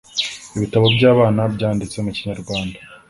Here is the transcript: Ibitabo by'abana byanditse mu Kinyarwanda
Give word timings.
Ibitabo 0.57 0.85
by'abana 0.95 1.41
byanditse 1.55 1.97
mu 2.05 2.11
Kinyarwanda 2.15 2.77